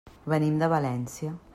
Venim 0.31 0.57
de 0.63 0.71
València. 0.75 1.39